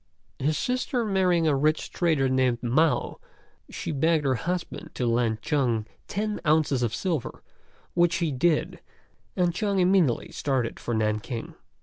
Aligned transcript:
His 0.39 0.57
sister 0.57 1.05
marrying 1.05 1.47
a 1.47 1.55
rich 1.55 1.91
trader 1.91 2.27
named 2.27 2.63
Mao, 2.63 3.19
she 3.69 3.91
begged 3.91 4.25
her 4.25 4.33
husband 4.33 4.95
to 4.95 5.05
lend 5.05 5.43
Chung 5.43 5.85
ten 6.07 6.41
ounces 6.43 6.81
of 6.81 6.95
silver, 6.95 7.43
which 7.93 8.15
he 8.15 8.31
did, 8.31 8.79
and 9.35 9.53
Chung 9.53 9.77
immediately 9.77 10.31
started 10.31 10.79
for 10.79 10.95
Nanking. 10.95 11.53